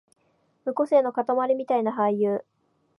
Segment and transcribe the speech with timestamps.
[0.65, 2.43] 無個性のかたまりみたいな俳優